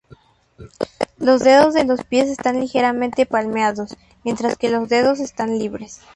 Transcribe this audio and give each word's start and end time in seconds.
Los 1.19 1.41
dedos 1.43 1.75
de 1.75 1.83
los 1.83 2.03
pies 2.03 2.27
están 2.27 2.59
ligeramente 2.59 3.27
palmeados 3.27 3.95
mientras 4.23 4.57
que 4.57 4.71
los 4.71 4.89
dedos 4.89 5.19
están 5.19 5.59
libres. 5.59 6.01